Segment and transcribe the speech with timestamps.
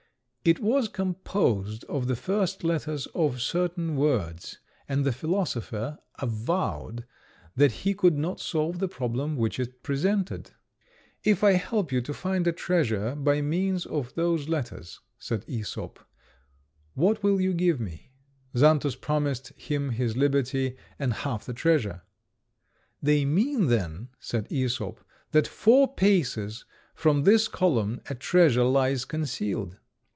[0.43, 4.57] It was composed of the first letters of certain words,
[4.89, 7.05] and the philosopher avowed
[7.55, 10.49] that he could not solve the problem which it presented.
[11.23, 15.97] "If I help you to find a treasure by means of those letters," said Æsop,
[16.95, 18.09] "what will you give me?"
[18.57, 22.01] Xantus promised him his liberty and half the treasure.
[22.99, 24.97] "They mean, then," said Æsop,
[25.33, 26.65] "that four paces
[26.95, 29.77] from this column a treasure lies concealed."